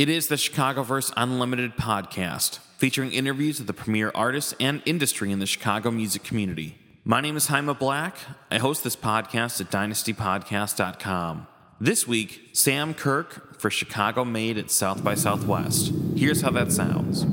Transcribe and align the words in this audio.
It 0.00 0.08
is 0.08 0.28
the 0.28 0.36
Chicagoverse 0.36 1.12
Unlimited 1.14 1.76
podcast, 1.76 2.60
featuring 2.78 3.12
interviews 3.12 3.58
with 3.58 3.66
the 3.66 3.74
premier 3.74 4.10
artists 4.14 4.54
and 4.58 4.80
industry 4.86 5.30
in 5.30 5.40
the 5.40 5.46
Chicago 5.46 5.90
music 5.90 6.22
community. 6.22 6.78
My 7.04 7.20
name 7.20 7.36
is 7.36 7.48
Jaime 7.48 7.74
Black. 7.74 8.16
I 8.50 8.56
host 8.56 8.82
this 8.82 8.96
podcast 8.96 9.60
at 9.60 9.70
dynastypodcast.com. 9.70 11.46
This 11.82 12.08
week, 12.08 12.48
Sam 12.54 12.94
Kirk 12.94 13.60
for 13.60 13.68
Chicago 13.68 14.24
Made 14.24 14.56
at 14.56 14.70
South 14.70 15.04
by 15.04 15.14
Southwest. 15.14 15.92
Here's 16.16 16.40
how 16.40 16.50
that 16.52 16.72
sounds. 16.72 17.26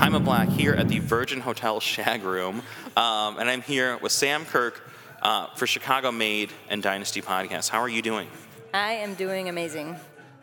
Jaime 0.00 0.18
Black 0.18 0.48
here 0.48 0.74
at 0.74 0.88
the 0.88 0.98
Virgin 0.98 1.38
Hotel 1.38 1.78
Shag 1.78 2.24
Room, 2.24 2.62
um, 2.96 3.38
and 3.38 3.48
I'm 3.48 3.62
here 3.62 3.96
with 3.98 4.10
Sam 4.10 4.44
Kirk 4.44 4.90
uh, 5.22 5.54
for 5.54 5.68
Chicago 5.68 6.10
Made 6.10 6.50
and 6.68 6.82
Dynasty 6.82 7.22
Podcast. 7.22 7.68
How 7.68 7.78
are 7.78 7.88
you 7.88 8.02
doing? 8.02 8.26
I 8.74 8.94
am 8.94 9.14
doing 9.14 9.48
amazing. 9.48 9.96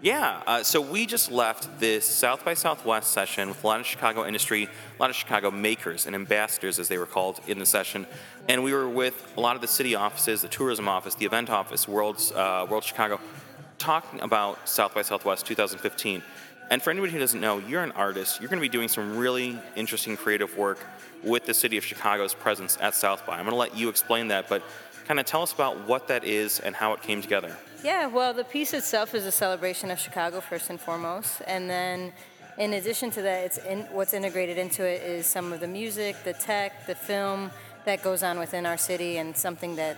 Yeah, 0.06 0.44
uh, 0.46 0.62
so 0.62 0.82
we 0.82 1.08
just 1.08 1.32
left 1.32 1.80
this 1.80 2.06
South 2.06 2.46
by 2.46 2.54
Southwest 2.54 3.12
session 3.12 3.50
with 3.50 3.64
a 3.64 3.66
lot 3.66 3.80
of 3.80 3.88
Chicago 3.88 4.24
industry, 4.24 4.66
a 4.66 5.02
lot 5.02 5.10
of 5.10 5.16
Chicago 5.16 5.50
makers 5.50 6.06
and 6.06 6.14
ambassadors, 6.14 6.78
as 6.78 6.88
they 6.88 7.00
were 7.00 7.08
called, 7.08 7.40
in 7.48 7.58
the 7.58 7.66
session. 7.66 8.06
And 8.48 8.64
we 8.64 8.72
were 8.72 8.88
with 8.88 9.34
a 9.36 9.42
lot 9.42 9.56
of 9.56 9.64
the 9.64 9.68
city 9.68 9.96
offices, 9.96 10.44
the 10.44 10.48
tourism 10.48 10.88
office, 10.88 11.16
the 11.16 11.26
event 11.26 11.50
office, 11.50 11.88
World's, 11.88 12.32
uh, 12.34 12.68
World 12.70 12.84
Chicago, 12.84 13.20
talking 13.80 14.22
about 14.22 14.70
South 14.70 14.94
by 14.94 15.02
Southwest 15.02 15.48
2015. 15.48 16.22
And 16.70 16.84
for 16.84 16.92
anybody 16.92 17.12
who 17.12 17.18
doesn't 17.18 17.42
know, 17.42 17.58
you're 17.58 17.82
an 17.82 17.94
artist. 17.94 18.40
You're 18.40 18.50
going 18.50 18.60
to 18.60 18.62
be 18.62 18.70
doing 18.70 18.90
some 18.90 19.18
really 19.18 19.58
interesting 19.76 20.18
creative 20.18 20.56
work 20.56 20.86
with 21.24 21.48
the 21.48 21.54
city 21.56 21.78
of 21.78 21.84
Chicago's 21.84 22.36
presence 22.36 22.78
at 22.80 22.94
South 22.94 23.26
by. 23.26 23.40
I'm 23.40 23.46
going 23.46 23.54
to 23.54 23.56
let 23.56 23.76
you 23.76 23.90
explain 23.90 24.28
that, 24.28 24.50
but 24.50 24.62
kind 25.08 25.20
of 25.20 25.26
tell 25.26 25.42
us 25.42 25.52
about 25.52 25.88
what 25.88 26.10
that 26.10 26.24
is 26.24 26.60
and 26.60 26.76
how 26.76 26.94
it 26.94 27.02
came 27.02 27.24
together. 27.24 27.58
Yeah, 27.86 28.08
well, 28.08 28.34
the 28.34 28.44
piece 28.44 28.74
itself 28.74 29.14
is 29.14 29.28
a 29.28 29.32
celebration 29.32 29.92
of 29.92 30.00
Chicago 30.00 30.42
first 30.42 30.72
and 30.72 30.82
foremost, 30.82 31.44
and 31.46 31.70
then 31.70 32.14
in 32.58 32.74
addition 32.74 33.12
to 33.12 33.22
that, 33.22 33.46
it's 33.46 33.60
in, 33.60 33.82
what's 33.92 34.16
integrated 34.16 34.58
into 34.58 34.84
it 34.84 35.04
is 35.04 35.28
some 35.28 35.54
of 35.54 35.60
the 35.60 35.68
music, 35.68 36.16
the 36.24 36.34
tech, 36.34 36.88
the 36.88 36.96
film 36.96 37.52
that 37.86 38.02
goes 38.02 38.24
on 38.24 38.40
within 38.40 38.66
our 38.66 38.76
city, 38.76 39.18
and 39.18 39.38
something 39.38 39.76
that 39.76 39.98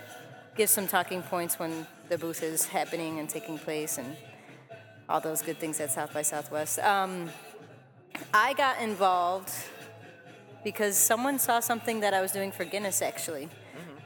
gives 0.54 0.70
some 0.70 0.86
talking 0.86 1.22
points 1.22 1.58
when 1.58 1.86
the 2.10 2.18
booth 2.18 2.42
is 2.42 2.66
happening 2.66 3.20
and 3.20 3.30
taking 3.30 3.56
place, 3.58 3.96
and 3.96 4.14
all 5.08 5.22
those 5.22 5.40
good 5.40 5.56
things 5.56 5.80
at 5.80 5.90
South 5.90 6.12
by 6.12 6.20
Southwest. 6.20 6.80
Um, 6.80 7.30
I 8.34 8.52
got 8.52 8.82
involved 8.82 9.50
because 10.62 10.94
someone 10.94 11.38
saw 11.38 11.60
something 11.60 12.00
that 12.00 12.12
I 12.12 12.20
was 12.20 12.32
doing 12.32 12.52
for 12.52 12.66
Guinness 12.66 13.00
actually. 13.00 13.48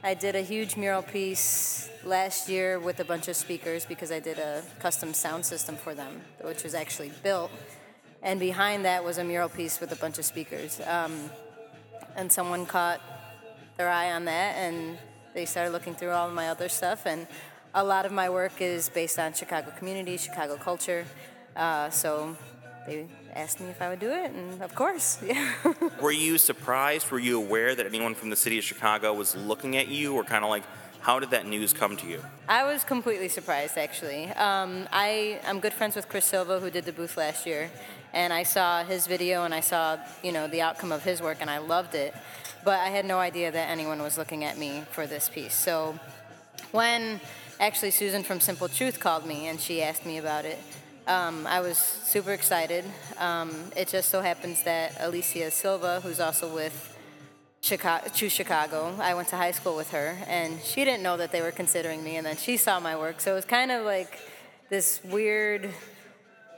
I 0.05 0.15
did 0.15 0.35
a 0.35 0.41
huge 0.41 0.77
mural 0.77 1.03
piece 1.03 1.89
last 2.03 2.49
year 2.49 2.81
with 2.81 2.99
a 2.99 3.05
bunch 3.05 3.29
of 3.29 3.37
speakers 3.37 3.87
because 3.87 4.11
I 4.11 4.19
did 4.19 4.37
a 4.41 4.61
custom 4.81 5.15
sound 5.15 5.47
system 5.47 5.77
for 5.77 5.95
them, 5.95 6.23
which 6.41 6.65
was 6.65 6.75
actually 6.75 7.13
built. 7.23 7.53
And 8.21 8.41
behind 8.41 8.85
that 8.85 9.05
was 9.05 9.19
a 9.19 9.25
mural 9.25 9.49
piece 9.49 9.79
with 9.79 9.93
a 9.93 9.97
bunch 9.97 10.19
of 10.19 10.25
speakers. 10.25 10.81
Um, 10.89 11.31
and 12.17 12.33
someone 12.33 12.67
caught 12.67 13.01
their 13.77 13.89
eye 13.89 14.11
on 14.11 14.25
that 14.25 14.57
and 14.57 14.99
they 15.35 15.45
started 15.45 15.71
looking 15.71 15.95
through 15.95 16.11
all 16.11 16.29
my 16.31 16.49
other 16.49 16.69
stuff. 16.69 17.07
And 17.07 17.29
a 17.73 17.85
lot 17.85 18.05
of 18.05 18.11
my 18.11 18.29
work 18.29 18.61
is 18.61 18.89
based 18.89 19.21
on 19.21 19.35
Chicago 19.35 19.71
community, 19.79 20.17
Chicago 20.17 20.57
culture. 20.57 21.05
Uh, 21.55 21.91
so 21.91 22.37
they 22.87 23.07
asked 23.35 23.61
me 23.61 23.69
if 23.69 23.81
I 23.81 23.89
would 23.89 24.01
do 24.01 24.11
it, 24.11 24.31
and 24.31 24.63
of 24.63 24.75
course, 24.75 25.19
yeah. 25.25 25.53
Were 26.01 26.13
you 26.13 26.39
surprised? 26.39 27.11
Were 27.11 27.19
you 27.19 27.39
aware 27.39 27.75
that 27.75 27.87
anyone 27.87 28.15
from 28.15 28.31
the 28.31 28.37
city 28.37 28.59
of 28.59 28.65
Chicago 28.65 29.15
was 29.15 29.37
looking 29.37 29.77
at 29.77 29.89
you, 29.89 30.15
or 30.15 30.25
kind 30.25 30.45
of 30.45 30.51
like, 30.51 30.65
how 31.01 31.19
did 31.19 31.31
that 31.31 31.47
news 31.47 31.73
come 31.73 31.97
to 31.97 32.07
you? 32.07 32.23
I 32.49 32.65
was 32.65 32.85
completely 32.85 33.29
surprised, 33.29 33.77
actually. 33.77 34.27
Um, 34.31 34.89
I, 34.93 35.41
I'm 35.47 35.61
good 35.61 35.73
friends 35.73 35.97
with 35.97 36.09
Chris 36.09 36.25
Silva, 36.25 36.61
who 36.61 36.71
did 36.71 36.85
the 36.85 36.93
booth 36.93 37.17
last 37.17 37.47
year, 37.47 37.71
and 38.13 38.33
I 38.33 38.43
saw 38.43 38.85
his 38.85 39.07
video 39.07 39.45
and 39.45 39.55
I 39.55 39.61
saw, 39.61 39.99
you 40.23 40.33
know, 40.33 40.47
the 40.47 40.61
outcome 40.61 40.93
of 40.93 41.03
his 41.03 41.21
work, 41.21 41.39
and 41.41 41.51
I 41.51 41.59
loved 41.59 41.95
it. 41.95 42.15
But 42.65 42.79
I 42.79 42.89
had 42.89 43.05
no 43.05 43.19
idea 43.19 43.51
that 43.51 43.71
anyone 43.71 44.01
was 44.01 44.17
looking 44.17 44.45
at 44.45 44.57
me 44.57 44.85
for 44.93 45.07
this 45.07 45.29
piece. 45.29 45.55
So 45.55 45.99
when 46.71 47.21
actually 47.59 47.91
Susan 47.91 48.23
from 48.23 48.39
Simple 48.41 48.69
Truth 48.69 49.01
called 49.01 49.27
me 49.27 49.49
and 49.49 49.61
she 49.61 49.83
asked 49.83 50.07
me 50.07 50.19
about 50.19 50.45
it, 50.45 50.59
um, 51.07 51.47
I 51.47 51.61
was 51.61 51.79
super 51.79 52.33
excited. 52.33 52.85
Um, 53.19 53.51
it 53.77 53.89
just 53.89 54.09
so 54.09 54.21
happens 54.21 54.63
that 54.63 54.97
Alicia 55.01 55.51
Silva, 55.51 56.01
who's 56.01 56.21
also 56.21 56.53
with 56.53 56.97
Chicago, 57.61 58.09
Chicago. 58.13 58.95
I 59.01 59.15
went 59.15 59.29
to 59.29 59.37
high 59.37 59.51
school 59.53 59.77
with 59.77 59.91
her, 59.91 60.17
and 60.27 60.61
she 60.63 60.85
didn't 60.85 61.03
know 61.03 61.17
that 61.17 61.33
they 61.33 61.41
were 61.41 61.51
considering 61.51 62.03
me, 62.05 62.17
and 62.17 62.27
then 62.27 62.37
she 62.37 62.57
saw 62.57 62.81
my 62.81 62.97
work. 62.97 63.21
So 63.21 63.33
it 63.33 63.35
was 63.35 63.45
kind 63.45 63.71
of 63.71 63.85
like 63.85 64.19
this 64.69 65.01
weird 65.05 65.71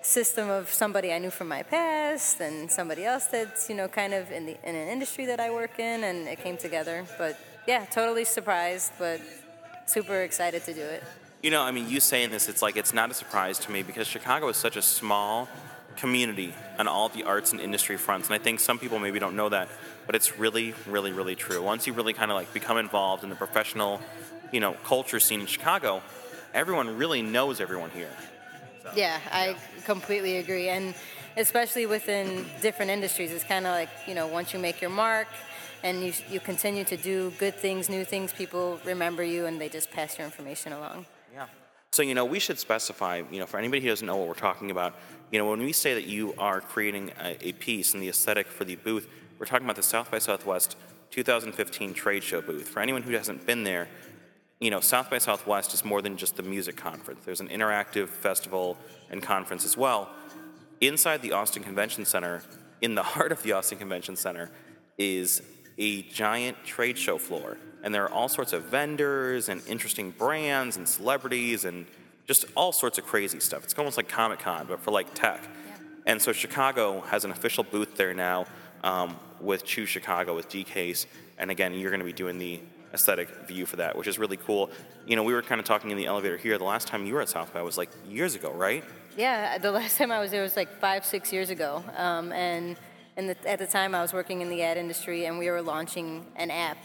system 0.02 0.50
of 0.50 0.70
somebody 0.72 1.12
I 1.12 1.18
knew 1.18 1.30
from 1.30 1.48
my 1.48 1.62
past 1.62 2.40
and 2.40 2.70
somebody 2.70 3.06
else 3.06 3.26
that's 3.26 3.70
you 3.70 3.74
know 3.74 3.88
kind 3.88 4.12
of 4.12 4.30
in 4.30 4.44
the 4.44 4.68
in 4.68 4.74
an 4.74 4.88
industry 4.88 5.24
that 5.26 5.40
I 5.40 5.50
work 5.50 5.78
in, 5.78 6.04
and 6.04 6.28
it 6.28 6.40
came 6.40 6.56
together. 6.56 7.06
But 7.16 7.38
yeah, 7.66 7.86
totally 7.86 8.24
surprised, 8.24 8.92
but 8.98 9.20
super 9.86 10.20
excited 10.20 10.64
to 10.64 10.74
do 10.74 10.82
it. 10.82 11.02
You 11.44 11.50
know, 11.50 11.60
I 11.60 11.72
mean, 11.72 11.90
you 11.90 12.00
saying 12.00 12.30
this, 12.30 12.48
it's 12.48 12.62
like 12.62 12.78
it's 12.78 12.94
not 12.94 13.10
a 13.10 13.14
surprise 13.14 13.58
to 13.58 13.70
me 13.70 13.82
because 13.82 14.06
Chicago 14.06 14.48
is 14.48 14.56
such 14.56 14.76
a 14.78 14.82
small 14.82 15.46
community 15.94 16.54
on 16.78 16.88
all 16.88 17.10
the 17.10 17.24
arts 17.24 17.52
and 17.52 17.60
industry 17.60 17.98
fronts, 17.98 18.28
and 18.28 18.34
I 18.34 18.38
think 18.38 18.60
some 18.60 18.78
people 18.78 18.98
maybe 18.98 19.18
don't 19.18 19.36
know 19.36 19.50
that 19.50 19.68
but 20.06 20.14
it's 20.14 20.38
really, 20.38 20.74
really, 20.86 21.12
really 21.12 21.34
true. 21.34 21.62
Once 21.62 21.86
you 21.86 21.92
really 21.92 22.14
kind 22.14 22.30
of 22.30 22.34
like 22.34 22.50
become 22.54 22.78
involved 22.78 23.24
in 23.24 23.28
the 23.28 23.36
professional, 23.36 24.00
you 24.52 24.60
know, 24.60 24.72
culture 24.84 25.20
scene 25.20 25.42
in 25.42 25.46
Chicago, 25.46 26.02
everyone 26.54 26.96
really 26.96 27.20
knows 27.20 27.60
everyone 27.60 27.90
here. 27.90 28.16
So, 28.82 28.90
yeah, 28.96 29.20
I 29.30 29.54
completely 29.84 30.38
agree, 30.38 30.70
and 30.70 30.94
especially 31.36 31.84
within 31.84 32.46
different 32.62 32.90
industries, 32.90 33.32
it's 33.32 33.44
kind 33.44 33.66
of 33.66 33.72
like 33.72 33.90
you 34.06 34.14
know, 34.14 34.26
once 34.26 34.54
you 34.54 34.58
make 34.58 34.80
your 34.80 34.90
mark. 34.90 35.28
And 35.82 36.02
you, 36.02 36.14
you 36.30 36.40
continue 36.40 36.82
to 36.84 36.96
do 36.96 37.30
good 37.38 37.56
things, 37.56 37.90
new 37.90 38.06
things, 38.06 38.32
people 38.32 38.80
remember 38.86 39.22
you 39.22 39.44
and 39.44 39.60
they 39.60 39.68
just 39.68 39.90
pass 39.90 40.16
your 40.16 40.24
information 40.24 40.72
along. 40.72 41.04
Yeah. 41.34 41.46
So, 41.90 42.02
you 42.02 42.14
know, 42.14 42.24
we 42.24 42.38
should 42.38 42.60
specify, 42.60 43.22
you 43.32 43.40
know, 43.40 43.46
for 43.46 43.58
anybody 43.58 43.82
who 43.82 43.88
doesn't 43.88 44.06
know 44.06 44.16
what 44.16 44.28
we're 44.28 44.34
talking 44.34 44.70
about, 44.70 44.94
you 45.32 45.38
know, 45.38 45.50
when 45.50 45.58
we 45.58 45.72
say 45.72 45.94
that 45.94 46.06
you 46.06 46.32
are 46.38 46.60
creating 46.60 47.10
a, 47.20 47.48
a 47.48 47.52
piece 47.52 47.92
and 47.92 48.00
the 48.00 48.08
aesthetic 48.08 48.46
for 48.46 48.64
the 48.64 48.76
booth, 48.76 49.08
we're 49.38 49.46
talking 49.46 49.66
about 49.66 49.74
the 49.74 49.82
South 49.82 50.12
by 50.12 50.20
Southwest 50.20 50.76
2015 51.10 51.92
trade 51.92 52.22
show 52.22 52.40
booth. 52.40 52.68
For 52.68 52.78
anyone 52.78 53.02
who 53.02 53.14
hasn't 53.14 53.46
been 53.46 53.64
there, 53.64 53.88
you 54.60 54.70
know, 54.70 54.78
South 54.78 55.10
by 55.10 55.18
Southwest 55.18 55.74
is 55.74 55.84
more 55.84 56.02
than 56.02 56.16
just 56.16 56.36
the 56.36 56.44
music 56.44 56.76
conference. 56.76 57.24
There's 57.24 57.40
an 57.40 57.48
interactive 57.48 58.08
festival 58.08 58.78
and 59.10 59.20
conference 59.20 59.64
as 59.64 59.76
well. 59.76 60.10
Inside 60.80 61.20
the 61.20 61.32
Austin 61.32 61.64
Convention 61.64 62.04
Center, 62.04 62.42
in 62.80 62.94
the 62.94 63.02
heart 63.14 63.32
of 63.32 63.42
the 63.42 63.52
Austin 63.52 63.78
Convention 63.78 64.14
Center, 64.14 64.50
is 64.98 65.42
a 65.78 66.02
giant 66.02 66.64
trade 66.64 66.96
show 66.96 67.18
floor. 67.18 67.56
And 67.84 67.94
there 67.94 68.02
are 68.02 68.10
all 68.10 68.28
sorts 68.28 68.52
of 68.52 68.64
vendors 68.64 69.48
and 69.48 69.62
interesting 69.68 70.10
brands 70.10 70.78
and 70.78 70.88
celebrities 70.88 71.66
and 71.66 71.86
just 72.26 72.46
all 72.56 72.72
sorts 72.72 72.96
of 72.98 73.04
crazy 73.04 73.38
stuff. 73.38 73.62
It's 73.62 73.74
almost 73.78 73.98
like 73.98 74.08
Comic 74.08 74.38
Con, 74.38 74.66
but 74.66 74.80
for 74.80 74.90
like 74.90 75.12
tech. 75.14 75.42
Yeah. 75.42 75.76
And 76.06 76.22
so 76.22 76.32
Chicago 76.32 77.02
has 77.02 77.26
an 77.26 77.30
official 77.30 77.62
booth 77.62 77.96
there 77.96 78.14
now 78.14 78.46
um, 78.82 79.16
with 79.38 79.64
Choose 79.64 79.90
Chicago 79.90 80.34
with 80.34 80.48
DCASE. 80.48 81.04
And 81.38 81.50
again, 81.50 81.74
you're 81.74 81.90
going 81.90 82.00
to 82.00 82.06
be 82.06 82.12
doing 82.14 82.38
the 82.38 82.60
aesthetic 82.94 83.28
view 83.46 83.66
for 83.66 83.76
that, 83.76 83.96
which 83.96 84.08
is 84.08 84.18
really 84.18 84.38
cool. 84.38 84.70
You 85.06 85.16
know, 85.16 85.22
we 85.22 85.34
were 85.34 85.42
kind 85.42 85.60
of 85.60 85.66
talking 85.66 85.90
in 85.90 85.98
the 85.98 86.06
elevator 86.06 86.38
here. 86.38 86.56
The 86.56 86.64
last 86.64 86.88
time 86.88 87.04
you 87.04 87.12
were 87.12 87.20
at 87.20 87.28
South 87.28 87.52
by 87.52 87.60
was 87.60 87.76
like 87.76 87.90
years 88.08 88.34
ago, 88.34 88.50
right? 88.50 88.82
Yeah, 89.14 89.58
the 89.58 89.70
last 89.70 89.98
time 89.98 90.10
I 90.10 90.20
was 90.20 90.30
there 90.30 90.42
was 90.42 90.56
like 90.56 90.80
five, 90.80 91.04
six 91.04 91.34
years 91.34 91.50
ago. 91.50 91.84
Um, 91.96 92.32
and 92.32 92.78
the, 93.16 93.36
at 93.48 93.58
the 93.58 93.66
time, 93.66 93.94
I 93.94 94.02
was 94.02 94.12
working 94.12 94.40
in 94.40 94.48
the 94.48 94.62
ad 94.62 94.76
industry, 94.76 95.26
and 95.26 95.38
we 95.38 95.48
were 95.48 95.62
launching 95.62 96.26
an 96.36 96.50
app 96.50 96.78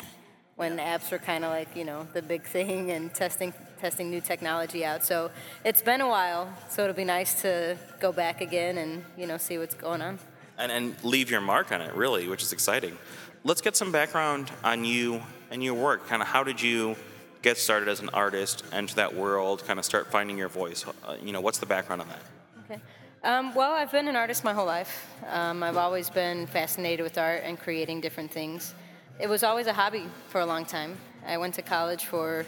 when 0.60 0.78
apps 0.78 1.10
were 1.10 1.18
kind 1.18 1.46
of 1.46 1.52
like 1.52 1.74
you 1.74 1.86
know 1.86 2.06
the 2.14 2.22
big 2.22 2.44
thing 2.44 2.92
and 2.92 3.14
testing 3.14 3.54
testing 3.80 4.12
new 4.12 4.20
technology 4.20 4.84
out. 4.84 5.06
So 5.06 5.32
it's 5.64 5.82
been 5.82 6.02
a 6.02 6.08
while. 6.08 6.54
So 6.68 6.84
it'll 6.84 6.96
be 6.96 7.06
nice 7.06 7.42
to 7.44 7.78
go 8.02 8.12
back 8.12 8.42
again 8.42 8.78
and 8.78 9.06
you 9.18 9.26
know 9.26 9.38
see 9.38 9.58
what's 9.58 9.74
going 9.74 10.02
on 10.02 10.20
and, 10.58 10.72
and 10.72 11.04
leave 11.04 11.32
your 11.32 11.42
mark 11.42 11.72
on 11.72 11.82
it, 11.82 11.96
really, 11.96 12.28
which 12.28 12.44
is 12.44 12.52
exciting. 12.52 12.98
Let's 13.44 13.62
get 13.62 13.78
some 13.78 13.92
background 13.92 14.52
on 14.64 14.84
you 14.84 15.22
and 15.50 15.64
your 15.64 15.76
work. 15.76 16.08
Kind 16.08 16.22
of 16.22 16.28
how 16.28 16.44
did 16.44 16.62
you 16.62 16.98
get 17.42 17.58
started 17.58 17.88
as 17.88 18.02
an 18.02 18.10
artist, 18.10 18.66
enter 18.74 18.96
that 18.96 19.16
world, 19.16 19.64
kind 19.66 19.80
of 19.80 19.86
start 19.86 20.12
finding 20.12 20.38
your 20.38 20.50
voice? 20.50 20.86
Uh, 20.86 21.16
you 21.24 21.32
know, 21.32 21.40
what's 21.40 21.60
the 21.60 21.66
background 21.66 22.02
on 22.02 22.10
that? 22.10 22.22
Okay. 22.66 22.82
Um, 23.24 23.56
well, 23.56 23.72
I've 23.72 23.92
been 23.92 24.10
an 24.10 24.18
artist 24.18 24.44
my 24.44 24.54
whole 24.54 24.66
life. 24.66 25.08
Um, 25.30 25.64
I've 25.64 25.78
always 25.78 26.10
been 26.10 26.48
fascinated 26.48 27.04
with 27.04 27.18
art 27.18 27.44
and 27.46 27.58
creating 27.58 28.02
different 28.02 28.30
things. 28.30 28.74
It 29.20 29.28
was 29.28 29.44
always 29.44 29.68
a 29.68 29.74
hobby 29.74 30.06
for 30.30 30.40
a 30.40 30.46
long 30.46 30.64
time. 30.64 30.98
I 31.28 31.38
went 31.38 31.54
to 31.56 31.62
college 31.62 32.06
for 32.06 32.46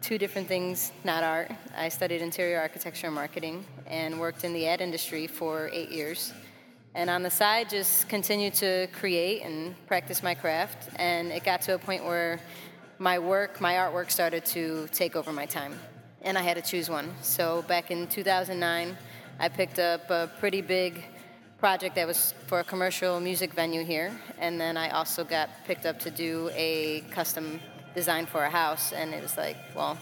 two 0.00 0.16
different 0.16 0.48
things, 0.48 0.90
not 1.04 1.22
art. 1.22 1.52
I 1.76 1.90
studied 1.90 2.22
interior 2.22 2.58
architecture 2.58 3.08
and 3.08 3.14
marketing 3.14 3.66
and 3.86 4.18
worked 4.18 4.42
in 4.42 4.54
the 4.54 4.66
ad 4.66 4.80
industry 4.80 5.26
for 5.26 5.68
eight 5.70 5.90
years 5.90 6.32
and 6.94 7.10
on 7.10 7.22
the 7.22 7.30
side 7.30 7.68
just 7.68 8.08
continued 8.08 8.54
to 8.54 8.86
create 8.98 9.42
and 9.42 9.74
practice 9.86 10.22
my 10.22 10.34
craft 10.34 10.88
and 10.96 11.30
it 11.30 11.44
got 11.44 11.60
to 11.62 11.74
a 11.74 11.78
point 11.78 12.02
where 12.02 12.40
my 12.98 13.18
work 13.18 13.60
my 13.60 13.74
artwork 13.74 14.10
started 14.10 14.44
to 14.46 14.88
take 14.92 15.14
over 15.14 15.32
my 15.32 15.44
time 15.44 15.78
and 16.22 16.38
i 16.38 16.42
had 16.42 16.56
to 16.56 16.62
choose 16.62 16.88
one 16.88 17.12
so 17.20 17.62
back 17.68 17.90
in 17.90 18.06
2009 18.06 18.96
I 19.40 19.48
picked 19.48 19.78
up 19.78 20.10
a 20.10 20.28
pretty 20.40 20.62
big 20.62 21.04
project 21.58 21.96
that 21.96 22.06
was 22.06 22.34
for 22.46 22.60
a 22.60 22.64
commercial 22.64 23.18
music 23.20 23.52
venue 23.52 23.84
here, 23.84 24.12
and 24.38 24.60
then 24.60 24.76
I 24.76 24.90
also 24.90 25.24
got 25.24 25.50
picked 25.66 25.86
up 25.86 25.98
to 26.00 26.10
do 26.10 26.50
a 26.54 27.02
custom 27.10 27.60
design 27.94 28.26
for 28.26 28.44
a 28.44 28.50
house, 28.50 28.92
and 28.92 29.12
it 29.12 29.22
was 29.22 29.36
like, 29.36 29.56
well, 29.74 29.98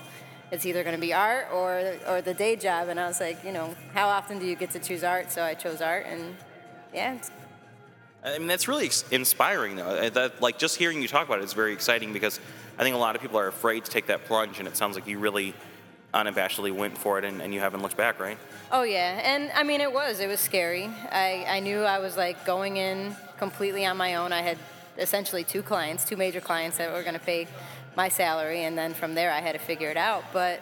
it's 0.52 0.66
either 0.66 0.84
going 0.84 0.94
to 0.94 1.00
be 1.00 1.12
art 1.12 1.48
or 1.52 1.94
or 2.06 2.20
the 2.20 2.34
day 2.34 2.56
job, 2.56 2.88
and 2.88 3.00
I 3.00 3.06
was 3.06 3.20
like, 3.20 3.42
you 3.42 3.52
know, 3.52 3.74
how 3.94 4.08
often 4.08 4.38
do 4.38 4.46
you 4.46 4.54
get 4.54 4.70
to 4.72 4.78
choose 4.78 5.02
art? 5.02 5.32
So 5.32 5.42
I 5.42 5.54
chose 5.54 5.80
art, 5.80 6.06
and 6.06 6.36
yeah. 6.92 7.18
I 8.22 8.38
mean, 8.38 8.48
that's 8.48 8.68
really 8.68 8.90
inspiring, 9.10 9.76
though. 9.76 10.10
That, 10.10 10.42
like, 10.42 10.58
just 10.58 10.76
hearing 10.76 11.00
you 11.00 11.08
talk 11.08 11.26
about 11.26 11.38
it 11.38 11.44
is 11.44 11.52
very 11.52 11.72
exciting 11.72 12.12
because 12.12 12.40
I 12.76 12.82
think 12.82 12.96
a 12.96 12.98
lot 12.98 13.14
of 13.14 13.22
people 13.22 13.38
are 13.38 13.46
afraid 13.46 13.84
to 13.84 13.90
take 13.90 14.06
that 14.06 14.24
plunge, 14.24 14.58
and 14.58 14.66
it 14.66 14.76
sounds 14.76 14.96
like 14.96 15.06
you 15.06 15.18
really 15.18 15.54
unabashedly 16.16 16.72
went 16.72 16.96
for 16.96 17.18
it 17.18 17.24
and, 17.24 17.40
and 17.42 17.52
you 17.52 17.60
haven't 17.60 17.82
looked 17.82 17.96
back, 17.96 18.18
right? 18.18 18.38
Oh 18.72 18.82
yeah, 18.82 19.20
and 19.22 19.50
I 19.54 19.62
mean 19.62 19.80
it 19.80 19.92
was 19.92 20.20
it 20.20 20.28
was 20.28 20.40
scary. 20.40 20.90
I 21.12 21.44
I 21.48 21.60
knew 21.60 21.82
I 21.82 21.98
was 21.98 22.16
like 22.16 22.44
going 22.44 22.76
in 22.76 23.14
completely 23.38 23.86
on 23.86 23.96
my 23.96 24.16
own. 24.16 24.32
I 24.32 24.42
had 24.42 24.58
essentially 24.98 25.44
two 25.44 25.62
clients, 25.62 26.04
two 26.04 26.16
major 26.16 26.40
clients 26.40 26.78
that 26.78 26.92
were 26.92 27.02
going 27.02 27.14
to 27.14 27.20
pay 27.20 27.46
my 27.96 28.08
salary, 28.08 28.64
and 28.64 28.76
then 28.76 28.94
from 28.94 29.14
there 29.14 29.30
I 29.30 29.40
had 29.40 29.52
to 29.52 29.58
figure 29.58 29.90
it 29.90 29.96
out. 29.96 30.24
But 30.32 30.60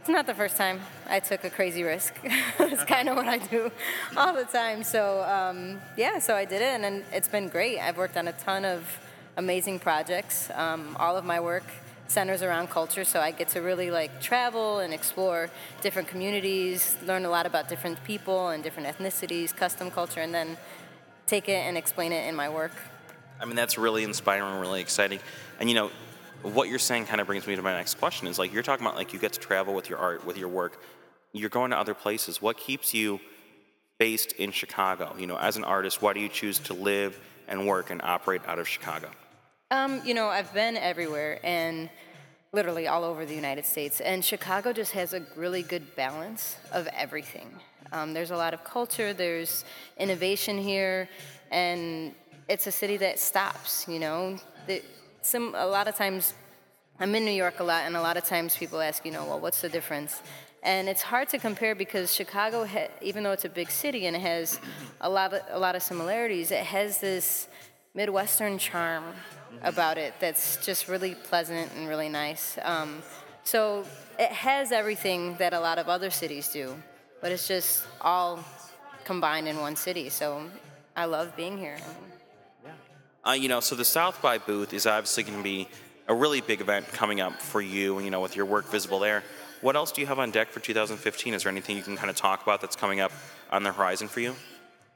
it's 0.00 0.08
not 0.08 0.26
the 0.26 0.34
first 0.34 0.56
time 0.56 0.80
I 1.08 1.20
took 1.20 1.44
a 1.44 1.50
crazy 1.50 1.82
risk. 1.82 2.14
it's 2.58 2.84
kind 2.84 3.08
of 3.08 3.16
what 3.16 3.28
I 3.28 3.38
do 3.38 3.70
all 4.16 4.34
the 4.34 4.44
time. 4.44 4.82
So 4.82 5.22
um, 5.22 5.80
yeah, 5.96 6.18
so 6.18 6.34
I 6.34 6.44
did 6.44 6.62
it, 6.62 6.72
and, 6.74 6.84
then 6.84 7.04
it's 7.12 7.28
been 7.28 7.48
great. 7.48 7.78
I've 7.78 7.98
worked 7.98 8.16
on 8.16 8.26
a 8.28 8.32
ton 8.32 8.64
of 8.64 8.98
amazing 9.36 9.78
projects. 9.78 10.50
Um, 10.54 10.96
all 10.98 11.16
of 11.16 11.24
my 11.24 11.38
work 11.38 11.64
centers 12.10 12.42
around 12.42 12.68
culture, 12.68 13.04
so 13.04 13.20
I 13.20 13.30
get 13.30 13.48
to 13.50 13.60
really 13.60 13.90
like 13.92 14.20
travel 14.20 14.80
and 14.80 14.92
explore 14.92 15.48
different 15.80 16.08
communities, 16.08 16.98
learn 17.06 17.24
a 17.24 17.30
lot 17.30 17.46
about 17.46 17.68
different 17.68 18.02
people 18.02 18.48
and 18.48 18.64
different 18.64 18.88
ethnicities, 18.88 19.54
custom 19.54 19.92
culture, 19.92 20.20
and 20.20 20.34
then 20.34 20.56
take 21.28 21.48
it 21.48 21.64
and 21.66 21.78
explain 21.78 22.10
it 22.10 22.28
in 22.28 22.34
my 22.34 22.48
work. 22.48 22.72
I 23.40 23.44
mean, 23.44 23.54
that's 23.54 23.78
really 23.78 24.02
inspiring, 24.02 24.60
really 24.60 24.80
exciting. 24.80 25.20
And 25.60 25.68
you 25.68 25.76
know, 25.76 25.90
what 26.42 26.68
you're 26.68 26.80
saying 26.80 27.06
kind 27.06 27.20
of 27.20 27.28
brings 27.28 27.46
me 27.46 27.54
to 27.54 27.62
my 27.62 27.74
next 27.74 27.94
question 27.94 28.26
is 28.26 28.40
like, 28.40 28.52
you're 28.52 28.64
talking 28.64 28.84
about 28.84 28.96
like 28.96 29.12
you 29.12 29.20
get 29.20 29.34
to 29.34 29.40
travel 29.40 29.72
with 29.72 29.88
your 29.88 30.00
art, 30.00 30.26
with 30.26 30.36
your 30.36 30.48
work. 30.48 30.82
You're 31.32 31.48
going 31.48 31.70
to 31.70 31.78
other 31.78 31.94
places. 31.94 32.42
What 32.42 32.56
keeps 32.56 32.92
you 32.92 33.20
based 33.98 34.32
in 34.32 34.50
Chicago? 34.50 35.14
You 35.16 35.28
know, 35.28 35.38
as 35.38 35.56
an 35.56 35.62
artist, 35.62 36.02
why 36.02 36.12
do 36.12 36.18
you 36.18 36.28
choose 36.28 36.58
to 36.60 36.74
live 36.74 37.20
and 37.46 37.68
work 37.68 37.90
and 37.90 38.02
operate 38.02 38.42
out 38.46 38.58
of 38.58 38.66
Chicago? 38.66 39.10
Um, 39.72 40.02
you 40.04 40.14
know, 40.14 40.26
I've 40.26 40.52
been 40.52 40.76
everywhere 40.76 41.38
and 41.44 41.88
literally 42.52 42.88
all 42.88 43.04
over 43.04 43.24
the 43.24 43.36
United 43.36 43.64
States, 43.64 44.00
and 44.00 44.24
Chicago 44.24 44.72
just 44.72 44.90
has 44.92 45.14
a 45.14 45.22
really 45.36 45.62
good 45.62 45.94
balance 45.94 46.56
of 46.72 46.88
everything. 46.88 47.54
Um, 47.92 48.12
there's 48.12 48.32
a 48.32 48.36
lot 48.36 48.52
of 48.52 48.64
culture, 48.64 49.12
there's 49.12 49.64
innovation 49.96 50.58
here, 50.58 51.08
and 51.52 52.16
it's 52.48 52.66
a 52.66 52.72
city 52.72 52.96
that 52.96 53.20
stops. 53.20 53.86
You 53.86 54.00
know, 54.00 54.38
the, 54.66 54.82
some 55.22 55.54
a 55.56 55.66
lot 55.66 55.86
of 55.86 55.94
times 55.94 56.34
I'm 56.98 57.14
in 57.14 57.24
New 57.24 57.30
York 57.30 57.60
a 57.60 57.64
lot, 57.64 57.84
and 57.84 57.94
a 57.94 58.02
lot 58.02 58.16
of 58.16 58.24
times 58.24 58.56
people 58.56 58.80
ask, 58.80 59.04
you 59.04 59.12
know, 59.12 59.24
well, 59.24 59.38
what's 59.38 59.60
the 59.60 59.68
difference? 59.68 60.20
And 60.64 60.88
it's 60.88 61.02
hard 61.02 61.28
to 61.28 61.38
compare 61.38 61.76
because 61.76 62.12
Chicago, 62.12 62.66
ha- 62.66 62.90
even 63.00 63.22
though 63.22 63.32
it's 63.32 63.44
a 63.44 63.48
big 63.48 63.70
city 63.70 64.06
and 64.06 64.16
it 64.16 64.22
has 64.22 64.58
a 65.00 65.08
lot 65.08 65.32
of, 65.32 65.42
a 65.48 65.58
lot 65.60 65.76
of 65.76 65.82
similarities, 65.82 66.50
it 66.50 66.64
has 66.64 66.98
this 66.98 67.46
Midwestern 67.94 68.58
charm 68.58 69.04
about 69.62 69.98
it 69.98 70.14
that's 70.20 70.64
just 70.64 70.86
really 70.86 71.14
pleasant 71.14 71.72
and 71.76 71.88
really 71.88 72.08
nice. 72.08 72.56
Um, 72.62 73.02
so 73.42 73.84
it 74.18 74.30
has 74.30 74.70
everything 74.70 75.34
that 75.38 75.52
a 75.52 75.60
lot 75.60 75.78
of 75.78 75.88
other 75.88 76.10
cities 76.10 76.48
do, 76.48 76.76
but 77.20 77.32
it's 77.32 77.48
just 77.48 77.84
all 78.00 78.44
combined 79.04 79.48
in 79.48 79.58
one 79.58 79.74
city. 79.74 80.08
So 80.08 80.48
I 80.96 81.06
love 81.06 81.34
being 81.36 81.58
here. 81.58 81.78
Uh, 83.26 83.32
you 83.32 83.48
know, 83.48 83.60
so 83.60 83.74
the 83.74 83.84
South 83.84 84.22
by 84.22 84.38
booth 84.38 84.72
is 84.72 84.86
obviously 84.86 85.24
going 85.24 85.36
to 85.36 85.44
be 85.44 85.68
a 86.06 86.14
really 86.14 86.40
big 86.40 86.60
event 86.60 86.86
coming 86.88 87.20
up 87.20 87.40
for 87.40 87.60
you, 87.60 87.98
you 88.00 88.10
know, 88.10 88.20
with 88.20 88.36
your 88.36 88.46
work 88.46 88.66
visible 88.66 88.98
there. 88.98 89.22
What 89.60 89.76
else 89.76 89.92
do 89.92 90.00
you 90.00 90.06
have 90.06 90.18
on 90.18 90.30
deck 90.30 90.48
for 90.48 90.60
2015? 90.60 91.34
Is 91.34 91.42
there 91.42 91.50
anything 91.50 91.76
you 91.76 91.82
can 91.82 91.96
kind 91.96 92.08
of 92.08 92.16
talk 92.16 92.42
about 92.42 92.60
that's 92.60 92.76
coming 92.76 93.00
up 93.00 93.12
on 93.50 93.62
the 93.62 93.72
horizon 93.72 94.08
for 94.08 94.20
you? 94.20 94.34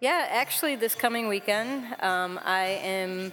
Yeah, 0.05 0.27
actually, 0.29 0.77
this 0.77 0.95
coming 0.95 1.29
weekend, 1.29 1.83
um, 2.03 2.39
I 2.45 2.79
am 2.85 3.33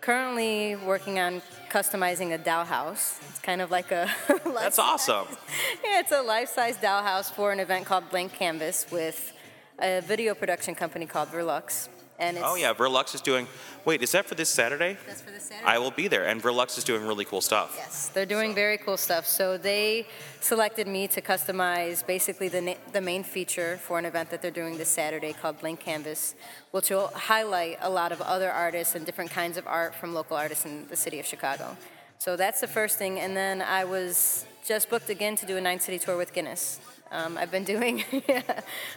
currently 0.00 0.76
working 0.76 1.18
on 1.18 1.42
customizing 1.68 2.32
a 2.32 2.38
doll 2.38 2.64
house. 2.64 3.18
It's 3.28 3.40
kind 3.40 3.60
of 3.60 3.72
like 3.72 3.90
a 3.90 4.08
That's 4.44 4.78
awesome. 4.78 5.26
yeah, 5.84 5.98
it's 5.98 6.12
a 6.12 6.22
life-size 6.22 6.76
doll 6.76 7.02
house 7.02 7.28
for 7.28 7.50
an 7.50 7.58
event 7.58 7.86
called 7.86 8.08
Blank 8.08 8.34
Canvas 8.34 8.86
with 8.92 9.32
a 9.80 10.00
video 10.00 10.36
production 10.36 10.76
company 10.76 11.06
called 11.06 11.30
Verlux. 11.30 11.88
And 12.18 12.36
oh, 12.36 12.40
it's, 12.40 12.48
Oh 12.50 12.54
yeah, 12.56 12.72
Verlux 12.72 13.14
is 13.14 13.20
doing. 13.20 13.46
Wait, 13.84 14.02
is 14.02 14.12
that 14.12 14.26
for 14.26 14.34
this 14.34 14.48
Saturday? 14.48 14.96
That's 15.06 15.20
for 15.20 15.30
this 15.30 15.44
Saturday. 15.44 15.66
I 15.66 15.78
will 15.78 15.90
be 15.90 16.08
there, 16.08 16.24
and 16.26 16.42
Verlux 16.42 16.78
is 16.78 16.84
doing 16.84 17.06
really 17.06 17.24
cool 17.24 17.40
stuff. 17.40 17.74
Yes, 17.76 18.08
they're 18.08 18.26
doing 18.26 18.54
very 18.54 18.78
cool 18.78 18.96
stuff. 18.96 19.26
So 19.26 19.58
they 19.58 20.06
selected 20.40 20.86
me 20.86 21.08
to 21.08 21.20
customize 21.20 22.06
basically 22.06 22.48
the, 22.48 22.60
na- 22.60 22.74
the 22.92 23.00
main 23.00 23.22
feature 23.22 23.76
for 23.78 23.98
an 23.98 24.04
event 24.04 24.30
that 24.30 24.42
they're 24.42 24.50
doing 24.50 24.78
this 24.78 24.88
Saturday 24.88 25.32
called 25.32 25.60
Blank 25.60 25.80
Canvas, 25.80 26.34
which 26.70 26.90
will 26.90 27.08
highlight 27.08 27.78
a 27.80 27.90
lot 27.90 28.12
of 28.12 28.20
other 28.22 28.50
artists 28.50 28.94
and 28.94 29.04
different 29.04 29.30
kinds 29.30 29.56
of 29.56 29.66
art 29.66 29.94
from 29.94 30.14
local 30.14 30.36
artists 30.36 30.64
in 30.64 30.88
the 30.88 30.96
city 30.96 31.18
of 31.18 31.26
Chicago. 31.26 31.76
So 32.18 32.36
that's 32.36 32.60
the 32.60 32.66
first 32.66 32.98
thing. 32.98 33.20
And 33.20 33.36
then 33.36 33.60
I 33.60 33.84
was 33.84 34.46
just 34.66 34.88
booked 34.88 35.10
again 35.10 35.36
to 35.36 35.46
do 35.46 35.56
a 35.56 35.60
nine 35.60 35.80
city 35.80 35.98
tour 35.98 36.16
with 36.16 36.32
Guinness. 36.32 36.80
Um, 37.12 37.38
I've 37.38 37.52
been 37.52 37.64
doing, 37.64 38.02
yeah, 38.28 38.42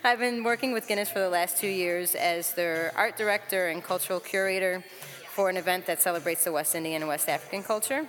I've 0.04 0.18
been 0.18 0.44
working 0.44 0.72
with 0.72 0.88
Guinness 0.88 1.12
for 1.12 1.20
the 1.20 1.30
last 1.30 1.58
two 1.58 1.68
years 1.68 2.16
as 2.16 2.54
their 2.54 2.92
art 2.96 3.18
director 3.18 3.68
and 3.68 3.84
cultural 3.84 4.20
curator 4.20 4.84
for 5.32 5.50
an 5.50 5.58
event 5.58 5.86
that 5.86 6.02
celebrates 6.02 6.44
the 6.44 6.52
West 6.52 6.74
Indian 6.74 7.04
and 7.04 7.08
West 7.08 7.30
African 7.30 7.62
culture. 7.62 8.08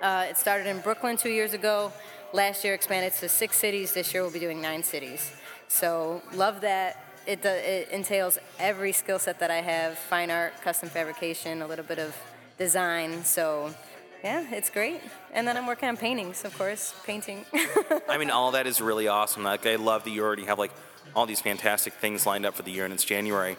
Uh, 0.00 0.26
it 0.28 0.36
started 0.36 0.68
in 0.68 0.78
Brooklyn 0.78 1.16
two 1.16 1.30
years 1.30 1.54
ago. 1.54 1.92
Last 2.32 2.64
year 2.64 2.72
expanded 2.74 3.12
to 3.14 3.28
six 3.28 3.56
cities. 3.56 3.92
This 3.92 4.14
year 4.14 4.22
we'll 4.22 4.32
be 4.32 4.38
doing 4.38 4.62
nine 4.62 4.84
cities. 4.84 5.32
So 5.66 6.22
love 6.34 6.60
that. 6.60 7.04
It, 7.26 7.44
it 7.44 7.88
entails 7.90 8.38
every 8.58 8.92
skill 8.92 9.18
set 9.18 9.38
that 9.40 9.50
I 9.50 9.60
have: 9.60 9.98
fine 9.98 10.30
art, 10.30 10.60
custom 10.62 10.88
fabrication, 10.88 11.62
a 11.62 11.66
little 11.66 11.84
bit 11.84 11.98
of 11.98 12.16
design. 12.58 13.24
So 13.24 13.74
yeah, 14.22 14.44
it's 14.52 14.70
great. 14.70 15.00
And 15.32 15.46
then 15.46 15.56
I'm 15.56 15.66
working 15.66 15.88
on 15.88 15.96
paintings, 15.96 16.44
of 16.44 16.56
course, 16.56 16.94
painting. 17.04 17.44
I 18.08 18.18
mean, 18.18 18.30
all 18.30 18.52
that 18.52 18.66
is 18.66 18.80
really 18.80 19.08
awesome. 19.08 19.42
Like, 19.42 19.66
I 19.66 19.76
love 19.76 20.04
that 20.04 20.10
you 20.10 20.22
already 20.22 20.44
have 20.44 20.58
like 20.58 20.72
all 21.14 21.26
these 21.26 21.40
fantastic 21.40 21.94
things 21.94 22.24
lined 22.26 22.46
up 22.46 22.54
for 22.54 22.62
the 22.62 22.70
year, 22.70 22.84
and 22.84 22.94
it's 22.94 23.04
January. 23.04 23.56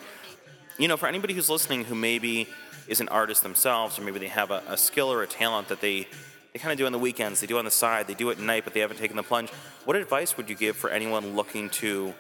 You 0.78 0.88
know, 0.88 0.98
for 0.98 1.08
anybody 1.08 1.34
who's 1.34 1.50
listening 1.50 1.84
who 1.86 1.96
maybe 1.96 2.48
is 2.88 3.02
an 3.02 3.10
artist 3.10 3.44
themselves, 3.44 4.00
or 4.00 4.02
maybe 4.04 4.20
they 4.20 4.28
have 4.28 4.52
a, 4.52 4.64
a 4.68 4.78
skill 4.78 5.12
or 5.12 5.22
a 5.24 5.28
talent 5.28 5.68
that 5.68 5.82
they 5.82 6.08
they 6.54 6.60
kind 6.60 6.72
of 6.72 6.78
do 6.78 6.86
on 6.86 6.92
the 6.92 7.00
weekends, 7.00 7.42
they 7.42 7.48
do 7.48 7.58
on 7.58 7.66
the 7.66 7.72
side, 7.72 8.06
they 8.06 8.14
do 8.14 8.30
at 8.30 8.38
night, 8.40 8.64
but 8.64 8.74
they 8.74 8.80
haven't 8.80 8.98
taken 8.98 9.16
the 9.16 9.24
plunge. 9.24 9.50
What 9.86 9.98
advice 9.98 10.38
would 10.38 10.50
you 10.50 10.56
give 10.56 10.78
for 10.78 10.92
anyone 10.92 11.36
looking 11.36 11.70
to 11.72 12.14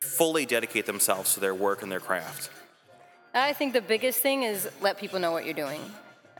fully 0.00 0.44
dedicate 0.44 0.84
themselves 0.84 1.34
to 1.34 1.40
their 1.40 1.54
work 1.54 1.80
and 1.80 1.90
their 1.90 2.00
craft? 2.00 2.50
I 3.32 3.52
think 3.52 3.72
the 3.72 3.80
biggest 3.80 4.18
thing 4.18 4.42
is 4.42 4.68
let 4.80 4.98
people 4.98 5.20
know 5.20 5.30
what 5.30 5.44
you're 5.44 5.54
doing. 5.54 5.80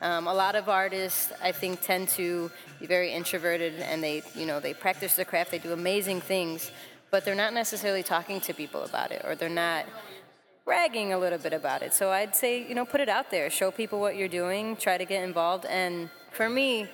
Um, 0.02 0.26
a 0.26 0.35
lot 0.35 0.56
of 0.56 0.68
artists, 0.68 1.32
I 1.40 1.52
think, 1.52 1.80
tend 1.80 2.09
to 2.11 2.50
be 2.80 2.87
very 2.87 3.12
introverted, 3.12 3.75
and 3.78 4.02
they, 4.02 4.25
you 4.35 4.47
know, 4.47 4.59
they 4.59 4.75
practice 4.75 5.14
their 5.14 5.25
craft. 5.25 5.52
They 5.52 5.61
do 5.61 5.73
amazing 5.73 6.21
things, 6.21 6.73
but 7.12 7.25
they're 7.25 7.37
not 7.37 7.54
necessarily 7.54 8.02
talking 8.02 8.40
to 8.40 8.52
people 8.52 8.82
about 8.82 9.12
it, 9.12 9.23
or 9.25 9.37
they're 9.37 9.49
not 9.49 9.87
bragging 10.64 11.12
a 11.12 11.18
little 11.18 11.38
bit 11.38 11.52
about 11.52 11.82
it. 11.82 11.94
So 11.94 12.11
I'd 12.11 12.35
say, 12.35 12.66
you 12.68 12.75
know, 12.75 12.85
put 12.85 13.00
it 13.00 13.09
out 13.09 13.30
there, 13.30 13.49
show 13.49 13.71
people 13.71 14.00
what 14.00 14.16
you're 14.16 14.26
doing, 14.26 14.75
try 14.75 14.99
to 14.99 15.04
get 15.04 15.23
involved. 15.23 15.66
And 15.66 16.11
for 16.32 16.49
me, 16.49 16.88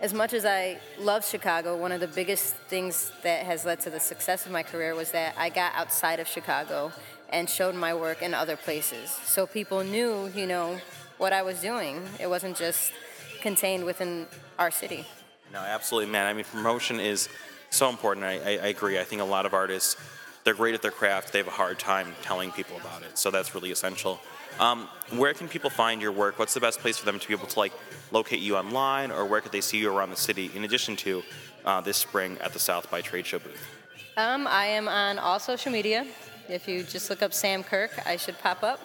as 0.00 0.14
much 0.14 0.32
as 0.32 0.46
I 0.46 0.78
love 0.98 1.26
Chicago, 1.26 1.76
one 1.76 1.92
of 1.92 2.00
the 2.00 2.08
biggest 2.08 2.54
things 2.68 3.12
that 3.22 3.44
has 3.44 3.66
led 3.66 3.78
to 3.80 3.90
the 3.90 4.00
success 4.00 4.46
of 4.46 4.52
my 4.52 4.62
career 4.62 4.94
was 4.94 5.10
that 5.10 5.34
I 5.36 5.50
got 5.50 5.74
outside 5.74 6.18
of 6.18 6.26
Chicago 6.26 6.92
and 7.28 7.48
showed 7.48 7.74
my 7.74 7.92
work 7.92 8.22
in 8.22 8.32
other 8.32 8.56
places. 8.56 9.10
So 9.10 9.46
people 9.46 9.84
knew, 9.84 10.30
you 10.34 10.46
know, 10.46 10.78
what 11.18 11.32
I 11.32 11.42
was 11.42 11.60
doing. 11.60 12.02
It 12.20 12.28
wasn't 12.28 12.56
just 12.56 12.92
contained 13.40 13.84
within 13.84 14.26
our 14.58 14.70
city. 14.70 15.04
No, 15.52 15.60
absolutely, 15.60 16.10
man. 16.10 16.26
I 16.26 16.32
mean, 16.32 16.44
promotion 16.44 17.00
is 17.00 17.28
so 17.70 17.88
important. 17.88 18.24
I, 18.26 18.38
I, 18.38 18.50
I 18.50 18.66
agree. 18.68 18.98
I 18.98 19.04
think 19.04 19.20
a 19.20 19.24
lot 19.24 19.46
of 19.46 19.54
artists, 19.54 19.96
they're 20.44 20.54
great 20.54 20.74
at 20.74 20.82
their 20.82 20.90
craft. 20.90 21.32
They 21.32 21.38
have 21.38 21.48
a 21.48 21.52
hard 21.52 21.78
time 21.78 22.14
telling 22.22 22.50
people 22.52 22.76
about 22.76 23.02
it. 23.02 23.18
So 23.18 23.30
that's 23.30 23.54
really 23.54 23.70
essential. 23.70 24.20
Um, 24.60 24.88
where 25.16 25.34
can 25.34 25.48
people 25.48 25.70
find 25.70 26.00
your 26.00 26.12
work? 26.12 26.38
What's 26.38 26.54
the 26.54 26.60
best 26.60 26.78
place 26.80 26.96
for 26.96 27.06
them 27.06 27.18
to 27.18 27.28
be 27.28 27.34
able 27.34 27.48
to 27.48 27.58
like 27.58 27.72
locate 28.12 28.40
you 28.40 28.56
online, 28.56 29.10
or 29.10 29.26
where 29.26 29.40
could 29.40 29.52
they 29.52 29.60
see 29.60 29.78
you 29.78 29.92
around 29.92 30.10
the 30.10 30.16
city? 30.16 30.50
In 30.54 30.64
addition 30.64 30.96
to 30.96 31.22
uh, 31.64 31.80
this 31.80 31.96
spring 31.96 32.38
at 32.40 32.52
the 32.52 32.58
South 32.58 32.90
by 32.90 33.00
Trade 33.00 33.26
Show 33.26 33.38
booth. 33.38 33.66
Um, 34.16 34.46
I 34.46 34.66
am 34.66 34.86
on 34.86 35.18
all 35.18 35.40
social 35.40 35.72
media. 35.72 36.06
If 36.48 36.68
you 36.68 36.82
just 36.84 37.10
look 37.10 37.22
up 37.22 37.32
Sam 37.32 37.64
Kirk, 37.64 37.90
I 38.06 38.16
should 38.16 38.38
pop 38.38 38.62
up. 38.62 38.78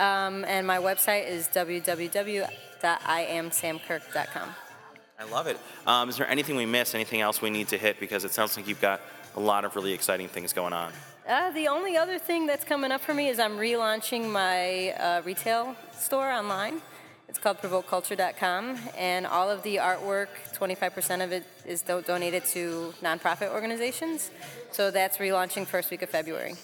Um, 0.00 0.44
and 0.46 0.66
my 0.66 0.78
website 0.78 1.28
is 1.28 1.46
www.iamsamkirk.com. 1.48 4.48
I 5.18 5.24
love 5.24 5.46
it. 5.46 5.58
Um, 5.86 6.08
is 6.08 6.16
there 6.16 6.26
anything 6.26 6.56
we 6.56 6.64
missed? 6.64 6.94
Anything 6.94 7.20
else 7.20 7.42
we 7.42 7.50
need 7.50 7.68
to 7.68 7.76
hit? 7.76 8.00
Because 8.00 8.24
it 8.24 8.32
sounds 8.32 8.56
like 8.56 8.66
you've 8.66 8.80
got 8.80 9.02
a 9.36 9.40
lot 9.40 9.66
of 9.66 9.76
really 9.76 9.92
exciting 9.92 10.28
things 10.28 10.54
going 10.54 10.72
on. 10.72 10.90
Uh, 11.28 11.50
the 11.50 11.68
only 11.68 11.98
other 11.98 12.18
thing 12.18 12.46
that's 12.46 12.64
coming 12.64 12.90
up 12.90 13.02
for 13.02 13.12
me 13.12 13.28
is 13.28 13.38
I'm 13.38 13.58
relaunching 13.58 14.30
my 14.30 14.92
uh, 14.92 15.20
retail 15.22 15.76
store 15.92 16.30
online. 16.30 16.80
It's 17.28 17.38
called 17.38 17.58
provokeculture.com, 17.58 18.78
and 18.96 19.26
all 19.26 19.50
of 19.50 19.62
the 19.62 19.76
artwork, 19.76 20.28
25% 20.56 21.22
of 21.22 21.30
it 21.30 21.44
is 21.64 21.82
do- 21.82 22.02
donated 22.02 22.44
to 22.46 22.92
nonprofit 23.02 23.52
organizations. 23.52 24.32
So 24.72 24.90
that's 24.90 25.18
relaunching 25.18 25.66
first 25.66 25.90
week 25.92 26.02
of 26.02 26.08
February. 26.08 26.54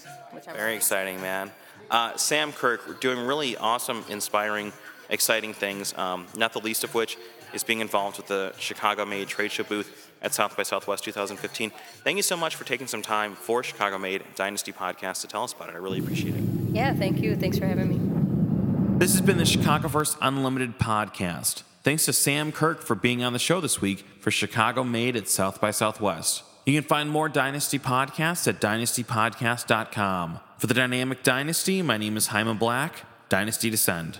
Very 0.57 0.75
exciting, 0.75 1.21
man. 1.21 1.53
Uh, 1.91 2.17
Sam 2.17 2.53
Kirk, 2.53 3.01
doing 3.01 3.27
really 3.27 3.57
awesome, 3.57 4.05
inspiring, 4.09 4.73
exciting 5.09 5.55
things. 5.55 5.97
Um, 5.97 6.27
not 6.37 6.53
the 6.53 6.61
least 6.61 6.85
of 6.85 6.95
which 6.95 7.17
is 7.53 7.63
being 7.65 7.81
involved 7.81 8.17
with 8.17 8.27
the 8.27 8.53
Chicago 8.59 9.05
Made 9.05 9.29
trade 9.29 9.53
show 9.53 9.65
booth 9.65 10.11
at 10.23 10.35
South 10.35 10.57
by 10.57 10.63
Southwest 10.63 11.05
2015. 11.05 11.71
Thank 12.05 12.17
you 12.17 12.23
so 12.23 12.37
much 12.37 12.57
for 12.57 12.65
taking 12.65 12.87
some 12.87 13.03
time 13.03 13.35
for 13.35 13.63
Chicago 13.63 13.99
Made 13.99 14.23
Dynasty 14.35 14.73
podcast 14.73 15.21
to 15.23 15.27
tell 15.29 15.45
us 15.45 15.53
about 15.53 15.69
it. 15.69 15.75
I 15.75 15.79
really 15.79 15.99
appreciate 15.99 16.35
it. 16.35 16.43
Yeah, 16.73 16.95
thank 16.95 17.23
you. 17.23 17.37
Thanks 17.37 17.59
for 17.59 17.67
having 17.67 17.89
me. 17.89 18.99
This 18.99 19.13
has 19.13 19.21
been 19.21 19.37
the 19.39 19.45
Chicagoverse 19.45 20.17
Unlimited 20.21 20.79
podcast. 20.79 21.63
Thanks 21.83 22.07
to 22.07 22.13
Sam 22.13 22.51
Kirk 22.51 22.83
for 22.83 22.95
being 22.95 23.23
on 23.23 23.33
the 23.33 23.39
show 23.39 23.61
this 23.61 23.81
week 23.81 24.05
for 24.21 24.31
Chicago 24.31 24.83
Made 24.83 25.17
at 25.17 25.29
South 25.29 25.61
by 25.61 25.71
Southwest. 25.71 26.43
You 26.67 26.75
can 26.75 26.89
find 26.89 27.09
more 27.09 27.29
Dynasty 27.29 27.79
podcasts 27.79 28.49
at 28.49 28.61
dynastypodcast.com. 28.61 30.41
For 30.59 30.67
the 30.67 30.75
Dynamic 30.75 31.23
Dynasty, 31.23 31.81
my 31.81 31.97
name 31.97 32.17
is 32.17 32.27
Jaime 32.27 32.55
Black. 32.55 33.05
Dynasty 33.29 33.71
Descend. 33.71 34.19